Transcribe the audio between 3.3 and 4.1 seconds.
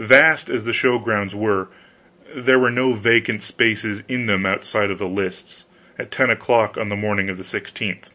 spaces